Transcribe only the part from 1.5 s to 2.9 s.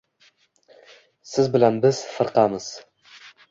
bilan biz firqamiz.